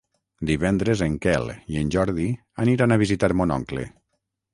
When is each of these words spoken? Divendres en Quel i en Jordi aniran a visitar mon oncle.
Divendres 0.49 1.03
en 1.07 1.17
Quel 1.25 1.45
i 1.73 1.77
en 1.81 1.91
Jordi 1.97 2.25
aniran 2.65 2.95
a 2.95 2.97
visitar 3.03 3.31
mon 3.43 3.55
oncle. 3.59 3.85